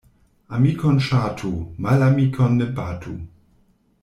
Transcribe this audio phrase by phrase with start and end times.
[0.59, 1.51] Amikon ŝatu,
[1.87, 3.15] malamikon ne batu.